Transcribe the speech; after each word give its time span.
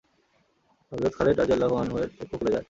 হযরত 0.91 1.13
খালিদ 1.17 1.35
রাযিয়াল্লাহু 1.39 1.75
আনহু-এর 1.75 2.09
চক্ষু 2.17 2.35
খুলে 2.37 2.51
যায়। 2.51 2.59